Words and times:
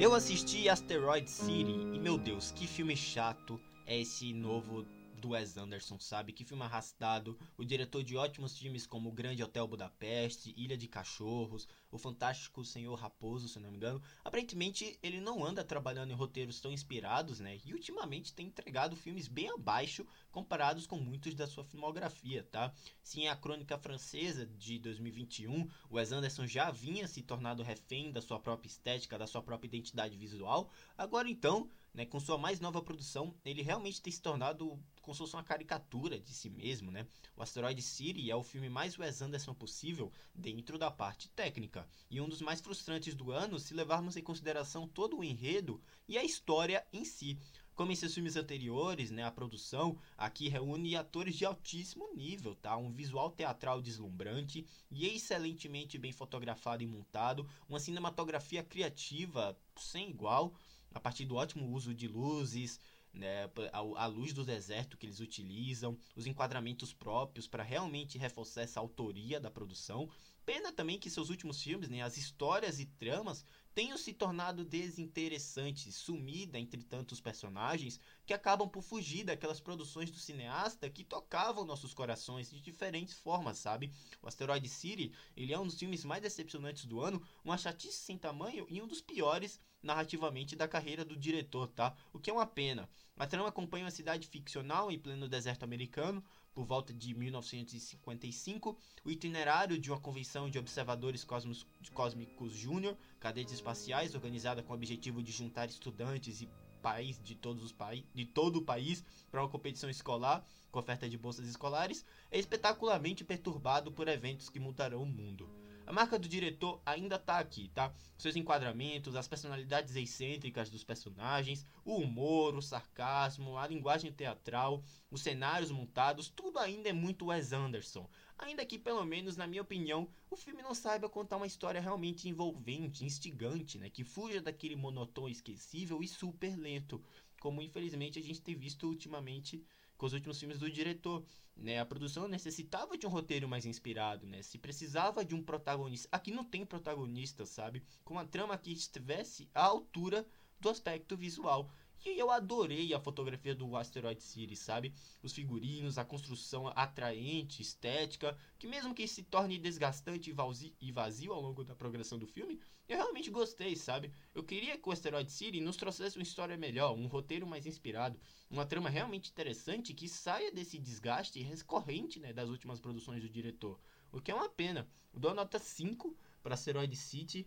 Eu 0.00 0.14
assisti 0.14 0.66
Asteroid 0.66 1.28
City 1.30 1.72
e 1.92 1.98
meu 1.98 2.16
Deus, 2.16 2.50
que 2.52 2.66
filme 2.66 2.96
chato 2.96 3.60
é 3.86 4.00
esse 4.00 4.32
novo 4.32 4.86
do 5.20 5.32
Wes 5.32 5.58
Anderson, 5.58 5.98
sabe? 5.98 6.32
Que 6.32 6.42
filme 6.42 6.62
arrastado, 6.62 7.36
o 7.58 7.62
diretor 7.62 8.02
de 8.02 8.16
ótimos 8.16 8.56
filmes 8.56 8.86
como 8.86 9.10
O 9.10 9.12
Grande 9.12 9.42
Hotel 9.42 9.68
Budapeste, 9.68 10.54
Ilha 10.56 10.74
de 10.74 10.88
Cachorros, 10.88 11.68
O 11.90 11.98
Fantástico 11.98 12.64
Senhor 12.64 12.94
Raposo, 12.94 13.48
se 13.48 13.58
não 13.58 13.70
me 13.70 13.76
engano. 13.76 14.02
Aparentemente 14.24 14.98
ele 15.02 15.20
não 15.20 15.44
anda 15.44 15.64
trabalhando 15.64 16.12
em 16.12 16.16
roteiros 16.16 16.60
tão 16.60 16.72
inspirados, 16.72 17.40
né? 17.40 17.58
E 17.64 17.72
ultimamente 17.72 18.32
tem 18.32 18.46
entregado 18.46 18.96
filmes 18.96 19.26
bem 19.26 19.50
abaixo 19.50 20.06
comparados 20.30 20.86
com 20.86 20.96
muitos 20.96 21.34
da 21.34 21.46
sua 21.46 21.64
filmografia, 21.64 22.42
tá? 22.44 22.72
Sim, 23.02 23.26
a 23.26 23.36
Crônica 23.36 23.76
Francesa 23.78 24.46
de 24.46 24.78
2021, 24.78 25.68
o 25.88 25.96
Wes 25.96 26.12
Anderson 26.12 26.46
já 26.46 26.70
vinha 26.70 27.08
se 27.08 27.22
tornado 27.22 27.62
refém 27.62 28.12
da 28.12 28.20
sua 28.20 28.38
própria 28.38 28.68
estética, 28.68 29.18
da 29.18 29.26
sua 29.26 29.42
própria 29.42 29.68
identidade 29.68 30.16
visual. 30.16 30.70
Agora 30.96 31.28
então, 31.28 31.68
né, 31.92 32.06
com 32.06 32.20
sua 32.20 32.38
mais 32.38 32.60
nova 32.60 32.80
produção, 32.80 33.34
ele 33.44 33.62
realmente 33.62 34.00
tem 34.00 34.12
se 34.12 34.22
tornado 34.22 34.78
como 35.02 35.14
se 35.14 35.18
fosse 35.18 35.34
uma 35.34 35.42
caricatura 35.42 36.20
de 36.20 36.32
si 36.32 36.48
mesmo, 36.48 36.90
né? 36.90 37.06
O 37.36 37.42
Asteroid 37.42 37.80
City 37.82 38.30
é 38.30 38.36
o 38.36 38.42
filme 38.42 38.68
mais 38.68 38.98
Wes 38.98 39.20
Anderson 39.22 39.54
possível 39.54 40.12
dentro 40.34 40.78
da 40.78 40.90
parte 40.90 41.28
técnica, 41.30 41.79
e 42.10 42.20
um 42.20 42.28
dos 42.28 42.40
mais 42.40 42.60
frustrantes 42.60 43.14
do 43.14 43.30
ano 43.30 43.58
se 43.58 43.74
levarmos 43.74 44.16
em 44.16 44.22
consideração 44.22 44.88
todo 44.88 45.18
o 45.18 45.24
enredo 45.24 45.80
e 46.08 46.18
a 46.18 46.24
história 46.24 46.84
em 46.92 47.04
si. 47.04 47.38
Como 47.74 47.92
em 47.92 47.96
seus 47.96 48.12
filmes 48.12 48.36
anteriores, 48.36 49.10
né, 49.10 49.24
a 49.24 49.30
produção 49.30 49.98
aqui 50.18 50.48
reúne 50.48 50.96
atores 50.96 51.34
de 51.34 51.46
altíssimo 51.46 52.12
nível, 52.14 52.54
tá? 52.54 52.76
Um 52.76 52.92
visual 52.92 53.30
teatral 53.30 53.80
deslumbrante 53.80 54.66
e 54.90 55.06
excelentemente 55.06 55.96
bem 55.96 56.12
fotografado 56.12 56.82
e 56.82 56.86
montado, 56.86 57.48
uma 57.68 57.80
cinematografia 57.80 58.62
criativa 58.62 59.56
sem 59.76 60.10
igual, 60.10 60.52
a 60.92 61.00
partir 61.00 61.24
do 61.24 61.36
ótimo 61.36 61.72
uso 61.72 61.94
de 61.94 62.06
luzes, 62.06 62.78
né, 63.12 63.50
a, 63.72 63.78
a, 63.78 64.06
luz 64.06 64.32
do 64.32 64.44
deserto 64.44 64.96
que 64.96 65.06
eles 65.06 65.20
utilizam, 65.20 65.98
os 66.14 66.26
enquadramentos 66.26 66.92
próprios 66.92 67.46
para 67.46 67.62
realmente 67.62 68.18
reforçar 68.18 68.62
essa 68.62 68.80
autoria 68.80 69.40
da 69.40 69.50
produção. 69.50 70.08
Pena 70.46 70.72
também 70.72 70.98
que 70.98 71.10
seus 71.10 71.28
últimos 71.28 71.62
filmes, 71.62 71.88
né, 71.88 72.02
as 72.02 72.16
histórias 72.16 72.78
e 72.78 72.86
tramas 72.86 73.44
tenham 73.74 73.96
se 73.96 74.12
tornado 74.12 74.64
desinteressantes, 74.64 75.94
sumida 75.94 76.58
entre 76.58 76.82
tantos 76.82 77.20
personagens 77.20 78.00
que 78.26 78.34
acabam 78.34 78.68
por 78.68 78.82
fugir 78.82 79.24
daquelas 79.24 79.60
produções 79.60 80.10
do 80.10 80.18
cineasta 80.18 80.90
que 80.90 81.04
tocavam 81.04 81.64
nossos 81.64 81.94
corações 81.94 82.50
de 82.50 82.60
diferentes 82.60 83.14
formas, 83.14 83.58
sabe? 83.58 83.92
O 84.20 84.28
Asteroid 84.28 84.68
City, 84.68 85.12
ele 85.36 85.52
é 85.52 85.58
um 85.58 85.66
dos 85.66 85.78
filmes 85.78 86.04
mais 86.04 86.22
decepcionantes 86.22 86.84
do 86.84 87.00
ano, 87.00 87.22
uma 87.44 87.58
chatice 87.58 87.98
sem 87.98 88.18
tamanho 88.18 88.66
e 88.68 88.82
um 88.82 88.86
dos 88.86 89.00
piores 89.00 89.60
narrativamente 89.82 90.54
da 90.54 90.68
carreira 90.68 91.04
do 91.04 91.16
diretor, 91.16 91.68
tá? 91.68 91.96
O 92.12 92.18
que 92.18 92.28
é 92.28 92.32
uma 92.32 92.46
pena. 92.46 92.88
A 93.16 93.26
trama 93.26 93.48
acompanha 93.48 93.84
uma 93.84 93.90
cidade 93.90 94.26
ficcional 94.26 94.90
em 94.90 94.98
pleno 94.98 95.28
deserto 95.28 95.62
americano, 95.62 96.22
por 96.54 96.64
volta 96.64 96.92
de 96.92 97.14
1955, 97.14 98.76
o 99.04 99.10
itinerário 99.10 99.78
de 99.78 99.90
uma 99.90 100.00
convenção 100.00 100.50
de 100.50 100.58
observadores 100.58 101.24
cosmos, 101.24 101.66
cósmicos 101.92 102.52
júnior, 102.52 102.96
cadetes 103.18 103.54
espaciais, 103.54 104.14
organizada 104.14 104.62
com 104.62 104.72
o 104.72 104.76
objetivo 104.76 105.22
de 105.22 105.32
juntar 105.32 105.68
estudantes 105.68 106.40
e 106.40 106.48
país 106.80 107.20
de 107.22 107.34
todos 107.34 107.62
os 107.62 107.72
países 107.72 108.06
de 108.14 108.24
todo 108.24 108.56
o 108.56 108.64
país 108.64 109.04
para 109.30 109.42
uma 109.42 109.48
competição 109.48 109.90
escolar 109.90 110.44
com 110.70 110.78
oferta 110.78 111.08
de 111.08 111.18
bolsas 111.18 111.46
escolares, 111.46 112.04
é 112.30 112.38
espetacularmente 112.38 113.24
perturbado 113.24 113.92
por 113.92 114.08
eventos 114.08 114.48
que 114.48 114.60
mudarão 114.60 115.02
o 115.02 115.06
mundo. 115.06 115.59
A 115.90 115.92
marca 115.92 116.16
do 116.16 116.28
diretor 116.28 116.80
ainda 116.86 117.18
tá 117.18 117.40
aqui, 117.40 117.68
tá? 117.74 117.92
Seus 118.16 118.36
enquadramentos, 118.36 119.16
as 119.16 119.26
personalidades 119.26 119.96
excêntricas 119.96 120.70
dos 120.70 120.84
personagens, 120.84 121.66
o 121.84 121.96
humor, 121.96 122.54
o 122.54 122.62
sarcasmo, 122.62 123.58
a 123.58 123.66
linguagem 123.66 124.12
teatral, 124.12 124.84
os 125.10 125.20
cenários 125.20 125.72
montados, 125.72 126.28
tudo 126.28 126.60
ainda 126.60 126.88
é 126.88 126.92
muito 126.92 127.26
Wes 127.26 127.52
Anderson. 127.52 128.08
Ainda 128.38 128.64
que, 128.64 128.78
pelo 128.78 129.04
menos 129.04 129.36
na 129.36 129.48
minha 129.48 129.62
opinião, 129.62 130.08
o 130.30 130.36
filme 130.36 130.62
não 130.62 130.76
saiba 130.76 131.08
contar 131.08 131.38
uma 131.38 131.46
história 131.48 131.80
realmente 131.80 132.28
envolvente, 132.28 133.04
instigante, 133.04 133.76
né? 133.76 133.90
Que 133.90 134.04
fuja 134.04 134.40
daquele 134.40 134.76
monotão 134.76 135.28
esquecível 135.28 136.04
e 136.04 136.06
super 136.06 136.56
lento, 136.56 137.02
como 137.40 137.60
infelizmente 137.60 138.16
a 138.16 138.22
gente 138.22 138.40
tem 138.40 138.54
visto 138.54 138.86
ultimamente 138.86 139.60
com 140.00 140.06
os 140.06 140.14
últimos 140.14 140.40
filmes 140.40 140.58
do 140.58 140.70
diretor. 140.70 141.22
Né? 141.54 141.78
A 141.78 141.84
produção 141.84 142.26
necessitava 142.26 142.96
de 142.96 143.06
um 143.06 143.10
roteiro 143.10 143.46
mais 143.46 143.66
inspirado, 143.66 144.26
né? 144.26 144.40
Se 144.40 144.56
precisava 144.56 145.22
de 145.22 145.34
um 145.34 145.42
protagonista. 145.42 146.08
Aqui 146.10 146.30
não 146.30 146.42
tem 146.42 146.64
protagonista, 146.64 147.44
sabe? 147.44 147.82
Com 148.02 148.14
uma 148.14 148.24
trama 148.24 148.56
que 148.56 148.72
estivesse 148.72 149.46
à 149.54 149.62
altura 149.62 150.26
do 150.58 150.70
aspecto 150.70 151.18
visual. 151.18 151.70
E 152.04 152.18
eu 152.18 152.30
adorei 152.30 152.94
a 152.94 153.00
fotografia 153.00 153.54
do 153.54 153.76
Asteroid 153.76 154.22
City, 154.22 154.56
sabe? 154.56 154.94
Os 155.22 155.34
figurinos, 155.34 155.98
a 155.98 156.04
construção 156.04 156.68
atraente, 156.68 157.60
estética, 157.60 158.36
que 158.58 158.66
mesmo 158.66 158.94
que 158.94 159.06
se 159.06 159.22
torne 159.22 159.58
desgastante 159.58 160.34
e 160.80 160.92
vazio 160.92 161.32
ao 161.32 161.42
longo 161.42 161.62
da 161.62 161.74
progressão 161.74 162.18
do 162.18 162.26
filme, 162.26 162.58
eu 162.88 162.96
realmente 162.96 163.30
gostei, 163.30 163.76
sabe? 163.76 164.10
Eu 164.34 164.42
queria 164.42 164.78
que 164.78 164.88
o 164.88 164.92
Asteroid 164.92 165.30
City 165.30 165.60
nos 165.60 165.76
trouxesse 165.76 166.16
uma 166.16 166.22
história 166.22 166.56
melhor, 166.56 166.96
um 166.96 167.06
roteiro 167.06 167.46
mais 167.46 167.66
inspirado, 167.66 168.18
uma 168.50 168.64
trama 168.64 168.88
realmente 168.88 169.30
interessante 169.30 169.92
que 169.92 170.08
saia 170.08 170.50
desse 170.50 170.78
desgaste 170.78 171.38
recorrente 171.40 172.18
né, 172.18 172.32
das 172.32 172.48
últimas 172.48 172.80
produções 172.80 173.22
do 173.22 173.28
diretor. 173.28 173.78
O 174.10 174.20
que 174.20 174.30
é 174.30 174.34
uma 174.34 174.48
pena. 174.48 174.88
Eu 175.12 175.20
dou 175.20 175.30
a 175.30 175.34
nota 175.34 175.58
5 175.58 176.16
para 176.42 176.54
Asteroid 176.54 176.96
City 176.96 177.46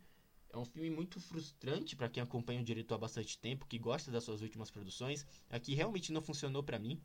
é 0.53 0.57
um 0.57 0.65
filme 0.65 0.89
muito 0.91 1.19
frustrante 1.19 1.95
para 1.95 2.07
quem 2.07 2.21
acompanha 2.21 2.61
o 2.61 2.63
diretor 2.63 2.95
há 2.95 2.99
bastante 2.99 3.39
tempo, 3.39 3.65
que 3.65 3.79
gosta 3.79 4.11
das 4.11 4.23
suas 4.23 4.41
últimas 4.41 4.69
produções. 4.69 5.25
Aqui 5.49 5.73
realmente 5.73 6.11
não 6.11 6.21
funcionou 6.21 6.61
para 6.61 6.77
mim. 6.77 7.01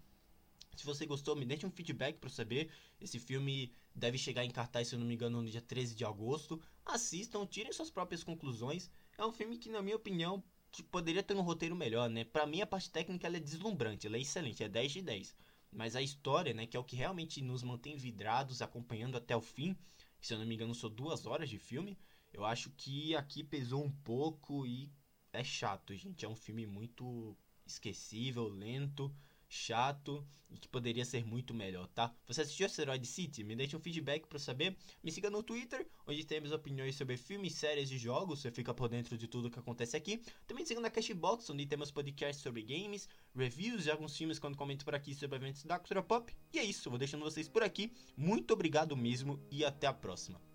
Se 0.77 0.85
você 0.85 1.07
gostou, 1.07 1.35
me 1.35 1.47
deixe 1.47 1.67
um 1.67 1.71
feedback 1.71 2.19
para 2.19 2.29
saber. 2.29 2.71
Esse 3.01 3.19
filme 3.19 3.73
deve 3.95 4.19
chegar 4.19 4.45
em 4.45 4.51
cartaz, 4.51 4.89
se 4.89 4.95
eu 4.95 4.99
não 4.99 5.07
me 5.07 5.15
engano, 5.15 5.41
no 5.41 5.51
dia 5.51 5.63
13 5.63 5.95
de 5.95 6.05
agosto. 6.05 6.61
Assistam, 6.85 7.47
tirem 7.47 7.73
suas 7.73 7.91
próprias 7.91 8.23
conclusões. 8.23 8.91
É 9.17 9.25
um 9.25 9.33
filme 9.33 9.57
que, 9.57 9.71
na 9.71 9.81
minha 9.81 9.97
opinião, 9.97 10.45
poderia 10.91 11.23
ter 11.23 11.35
um 11.35 11.41
roteiro 11.41 11.75
melhor, 11.75 12.11
né? 12.11 12.25
Para 12.25 12.47
mim, 12.47 12.61
a 12.61 12.67
parte 12.67 12.91
técnica 12.91 13.29
é 13.29 13.41
deslumbrante, 13.41 14.07
ela 14.07 14.19
é 14.19 14.21
excelente, 14.21 14.63
é 14.63 14.69
10 14.69 14.93
de 14.93 15.03
10. 15.03 15.35
Mas 15.73 15.97
a 15.97 16.03
história, 16.03 16.53
né, 16.53 16.67
que 16.67 16.77
é 16.77 16.81
o 16.81 16.85
que 16.85 16.97
realmente 16.97 17.43
nos 17.43 17.63
mantém 17.63 17.97
vidrados, 17.97 18.63
acompanhando 18.63 19.17
até 19.17 19.37
o 19.37 19.41
fim, 19.41 19.77
se 20.21 20.35
eu 20.35 20.39
não 20.39 20.47
me 20.47 20.55
engano, 20.55 20.75
são 20.75 20.91
duas 20.91 21.27
horas 21.27 21.49
de 21.49 21.59
filme, 21.59 21.99
eu 22.33 22.45
acho 22.45 22.71
que 22.71 23.15
aqui 23.15 23.43
pesou 23.43 23.85
um 23.85 23.91
pouco 23.91 24.67
e 24.67 24.91
é 25.33 25.45
chato, 25.45 25.95
gente. 25.95 26.25
É 26.25 26.29
um 26.29 26.37
filme 26.37 26.67
muito 26.67 27.37
esquecível, 27.67 28.49
lento, 28.49 29.15
chato 29.49 30.27
e 30.51 30.59
que 30.59 30.69
poderia 30.69 31.05
ser 31.05 31.25
muito 31.25 31.55
melhor, 31.55 31.87
tá? 31.89 32.15
Você 32.27 32.43
assistiu 32.43 32.67
Asteroid 32.67 33.07
City? 33.07 33.43
Me 33.43 33.57
deixe 33.57 33.77
um 33.77 33.81
feedback 33.81 34.27
para 34.27 34.39
saber. 34.39 34.77
Me 35.03 35.11
siga 35.11 35.31
no 35.31 35.43
Twitter, 35.43 35.87
onde 36.07 36.25
temos 36.25 36.53
opiniões 36.53 36.97
sobre 36.97 37.17
filmes, 37.17 37.55
séries 37.55 37.91
e 37.91 37.99
jogos. 37.99 38.41
Você 38.41 38.51
fica 38.51 38.73
por 38.73 38.89
dentro 38.89 39.17
de 39.17 39.27
tudo 39.27 39.51
que 39.51 39.59
acontece 39.59 39.97
aqui. 39.97 40.23
Também 40.47 40.65
siga 40.65 40.81
na 40.81 40.91
Cashbox, 40.91 41.49
onde 41.51 41.67
temos 41.67 41.91
podcasts 41.91 42.43
sobre 42.43 42.63
games, 42.63 43.09
reviews 43.35 43.85
de 43.85 43.91
alguns 43.91 44.17
filmes 44.17 44.39
quando 44.39 44.57
comento 44.57 44.85
por 44.85 44.95
aqui 44.95 45.15
sobre 45.15 45.37
eventos 45.37 45.65
da 45.65 45.79
cultura 45.79 46.03
pop. 46.03 46.35
E 46.53 46.59
é 46.59 46.65
isso, 46.65 46.91
vou 46.91 46.99
deixando 46.99 47.25
vocês 47.25 47.49
por 47.49 47.63
aqui. 47.63 47.93
Muito 48.17 48.53
obrigado 48.53 48.97
mesmo 48.97 49.41
e 49.51 49.65
até 49.65 49.87
a 49.87 49.93
próxima. 49.93 50.48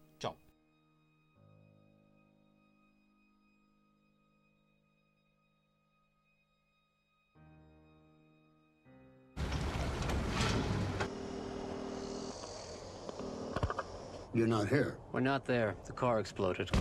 You're 14.35 14.47
not 14.47 14.67
here. 14.67 14.95
We're 15.11 15.19
not 15.19 15.45
there. 15.45 15.75
The 15.85 15.91
car 15.91 16.19
exploded. 16.19 16.71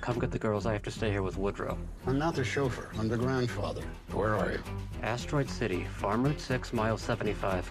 Come 0.00 0.18
get 0.18 0.30
the 0.30 0.38
girls. 0.38 0.64
I 0.64 0.72
have 0.72 0.82
to 0.84 0.90
stay 0.90 1.10
here 1.10 1.22
with 1.22 1.36
Woodrow. 1.36 1.76
I'm 2.06 2.18
not 2.18 2.34
the 2.34 2.42
chauffeur. 2.42 2.88
I'm 2.98 3.08
the 3.08 3.18
grandfather. 3.18 3.82
Where 4.12 4.34
are 4.34 4.52
you? 4.52 4.62
Asteroid 5.02 5.50
City, 5.50 5.84
Farm 5.84 6.24
Route 6.24 6.40
6, 6.40 6.72
mile 6.72 6.96
75. 6.96 7.70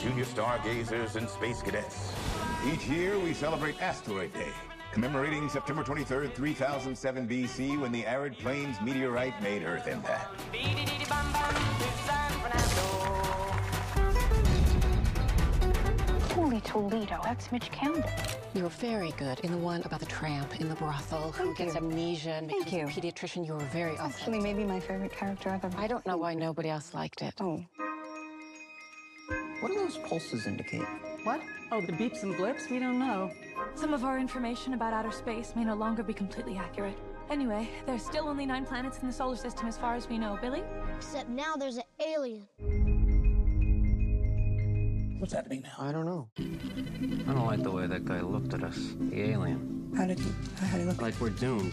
Junior 0.00 0.24
stargazers 0.24 1.16
and 1.16 1.28
space 1.28 1.60
cadets. 1.60 2.14
Each 2.72 2.86
year, 2.86 3.18
we 3.18 3.34
celebrate 3.34 3.80
Asteroid 3.82 4.32
Day, 4.32 4.48
commemorating 4.92 5.50
September 5.50 5.84
23rd, 5.84 6.32
3007 6.34 7.28
BC, 7.28 7.78
when 7.78 7.92
the 7.92 8.06
arid 8.06 8.38
plains 8.38 8.80
meteorite 8.80 9.40
made 9.42 9.62
Earth 9.62 9.86
impact. 9.86 10.40
Holy 16.58 16.90
Toledo, 16.90 17.20
that's 17.22 17.52
Mitch 17.52 17.70
Campbell. 17.70 18.02
You 18.54 18.64
were 18.64 18.68
very 18.68 19.12
good 19.12 19.38
in 19.40 19.52
the 19.52 19.58
one 19.58 19.82
about 19.82 20.00
the 20.00 20.06
tramp 20.06 20.60
in 20.60 20.68
the 20.68 20.74
brothel 20.74 21.30
who 21.30 21.44
Thank 21.44 21.58
gets 21.58 21.74
you. 21.74 21.78
amnesia 21.80 22.30
and 22.32 22.50
Thank 22.50 22.64
becomes 22.64 22.96
you. 22.96 23.02
a 23.02 23.12
pediatrician. 23.12 23.46
You 23.46 23.52
were 23.54 23.60
very 23.66 23.92
It's 23.92 24.00
actually 24.00 24.40
maybe 24.40 24.64
my 24.64 24.80
favorite 24.80 25.12
character 25.12 25.50
I've 25.50 25.64
ever 25.64 25.78
I 25.78 25.86
don't 25.86 26.04
know 26.04 26.16
why 26.16 26.34
nobody 26.34 26.68
else 26.68 26.94
liked 26.94 27.22
it. 27.22 27.34
Oh. 27.40 27.64
What 29.60 29.68
do 29.68 29.74
those 29.74 29.98
pulses 29.98 30.46
indicate? 30.46 30.82
What? 31.22 31.40
Oh, 31.70 31.80
the 31.80 31.92
beeps 31.92 32.22
and 32.24 32.36
blips? 32.36 32.68
We 32.70 32.78
don't 32.80 32.98
know. 32.98 33.30
Some 33.74 33.94
of 33.94 34.04
our 34.04 34.18
information 34.18 34.74
about 34.74 34.92
outer 34.92 35.12
space 35.12 35.52
may 35.54 35.64
no 35.64 35.74
longer 35.74 36.02
be 36.02 36.12
completely 36.12 36.56
accurate. 36.56 36.96
Anyway, 37.30 37.68
there's 37.86 38.04
still 38.04 38.26
only 38.26 38.46
nine 38.46 38.64
planets 38.64 38.98
in 39.00 39.06
the 39.06 39.12
solar 39.12 39.36
system 39.36 39.68
as 39.68 39.76
far 39.76 39.94
as 39.94 40.08
we 40.08 40.18
know, 40.18 40.38
Billy. 40.40 40.62
Except 40.96 41.28
now 41.28 41.54
there's 41.56 41.76
an 41.76 41.84
alien. 42.00 42.46
What's 45.18 45.32
happening 45.32 45.62
now? 45.62 45.72
I 45.78 45.90
don't 45.90 46.06
know. 46.06 46.28
I 46.38 47.32
don't 47.32 47.46
like 47.46 47.62
the 47.62 47.72
way 47.72 47.86
that 47.86 48.04
guy 48.04 48.20
looked 48.20 48.54
at 48.54 48.62
us. 48.62 48.78
The 48.98 49.20
alien. 49.30 49.92
How 49.96 50.06
did 50.06 50.18
he? 50.18 50.30
How 50.60 50.76
did 50.76 50.82
he 50.82 50.86
look? 50.86 51.02
Like 51.02 51.20
we're 51.20 51.30
doomed. 51.30 51.72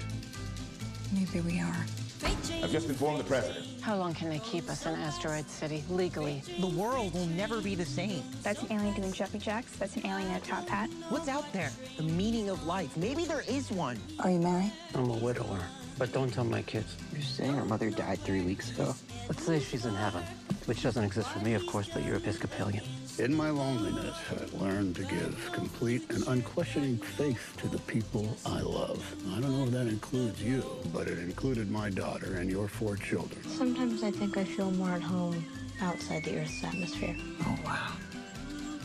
Maybe 1.14 1.42
we 1.42 1.60
are. 1.60 1.86
I've 2.24 2.72
just 2.72 2.90
informed 2.90 3.20
the 3.20 3.24
president. 3.24 3.68
How 3.82 3.98
long 3.98 4.16
can 4.16 4.30
they 4.30 4.40
keep 4.40 4.68
us 4.68 4.88
in 4.88 4.94
Asteroid 4.96 5.48
City 5.48 5.84
legally? 5.92 6.42
The 6.60 6.68
world 6.68 7.14
will 7.14 7.28
never 7.28 7.62
be 7.62 7.76
the 7.76 7.86
same. 7.86 8.24
That's 8.42 8.64
an 8.64 8.72
alien 8.72 8.96
doing 8.96 9.12
jumpy 9.14 9.38
jacks. 9.38 9.76
That's 9.76 9.96
an 9.96 10.08
alien 10.08 10.32
in 10.32 10.38
a 10.38 10.40
top 10.40 10.68
hat. 10.68 10.90
What's 11.10 11.28
out 11.28 11.52
there? 11.54 11.72
The 11.98 12.04
meaning 12.04 12.50
of 12.50 12.66
life. 12.66 12.98
Maybe 12.98 13.26
there 13.26 13.44
is 13.48 13.70
one. 13.70 14.00
Are 14.22 14.32
you 14.32 14.40
married? 14.40 14.72
I'm 14.96 15.10
a 15.12 15.18
widower. 15.18 15.60
But 16.00 16.12
don't 16.14 16.34
tell 16.34 16.46
my 16.46 16.64
kids. 16.64 16.98
You're 17.14 17.22
saying 17.22 17.54
her 17.54 17.66
mother 17.66 17.92
died 17.92 18.20
three 18.22 18.42
weeks 18.42 18.72
ago? 18.72 18.96
Let's 19.30 19.44
say 19.44 19.60
she's 19.60 19.86
in 19.86 19.94
heaven. 19.94 20.24
Which 20.66 20.82
doesn't 20.82 21.04
exist 21.04 21.30
for 21.30 21.40
me, 21.40 21.54
of 21.54 21.66
course, 21.68 21.88
but 21.94 22.04
you're 22.04 22.16
Episcopalian. 22.16 22.84
In 23.20 23.36
my 23.36 23.52
loneliness, 23.52 24.18
I 24.32 24.58
learned 24.58 24.96
to 24.96 25.04
give 25.04 25.52
complete 25.54 26.10
and 26.10 26.28
unquestioning 26.28 26.98
faith 26.98 27.54
to 27.58 27.68
the 27.68 27.78
people 27.80 28.36
I 28.48 28.62
love. 28.62 29.16
I 29.30 29.40
don't 29.42 29.56
know 29.56 29.66
if 29.66 29.72
that 29.72 29.88
includes 29.88 30.42
you, 30.42 30.66
but 30.92 31.08
it 31.08 31.20
included 31.20 31.70
my 31.70 31.92
daughter 31.92 32.38
and 32.38 32.50
your 32.50 32.68
four 32.68 32.98
children. 32.98 33.44
Sometimes 33.48 34.02
I 34.04 34.10
think 34.10 34.38
I 34.38 34.44
feel 34.44 34.72
more 34.72 34.90
at 34.90 35.04
home 35.04 35.46
outside 35.82 36.24
the 36.24 36.40
Earth's 36.40 36.64
atmosphere. 36.64 37.16
Oh 37.42 37.58
wow. 37.64 37.92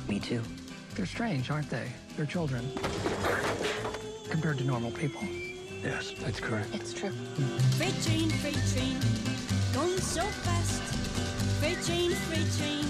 Me 0.06 0.20
too. 0.20 0.42
They're 0.94 1.06
strange, 1.06 1.50
aren't 1.50 1.70
they? 1.70 1.88
They're 2.14 2.26
children. 2.26 2.70
Compared 4.28 4.58
to 4.58 4.64
normal 4.64 4.90
people. 4.90 5.22
Yes, 5.82 6.12
that's 6.20 6.40
correct. 6.40 6.68
It's 6.74 6.92
true. 6.92 7.10
Freight 7.78 7.94
train, 8.02 8.28
freight 8.28 8.60
train, 8.74 8.98
going 9.72 9.98
so 9.98 10.22
fast. 10.22 10.79
Freight 11.70 11.86
train, 11.86 12.10
freight 12.10 12.50
train, 12.58 12.84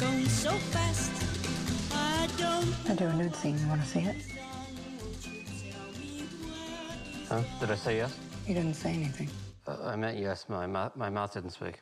going 0.00 0.26
so 0.26 0.50
fast. 0.50 1.12
I 1.94 2.28
don't. 2.36 2.74
I 2.90 2.96
do 2.96 3.04
a 3.04 3.12
nude 3.12 3.36
scene. 3.36 3.56
You 3.56 3.68
want 3.68 3.80
to 3.80 3.86
see 3.86 4.00
it? 4.00 4.16
Huh? 7.28 7.42
Did 7.60 7.70
I 7.70 7.76
say 7.76 7.98
yes? 7.98 8.18
You 8.48 8.54
didn't 8.54 8.74
say 8.74 8.90
anything. 8.90 9.28
Uh, 9.68 9.76
I 9.84 9.94
meant 9.94 10.18
yes. 10.18 10.46
My, 10.48 10.66
my 10.66 11.08
mouth 11.08 11.32
didn't 11.32 11.50
speak. 11.50 11.80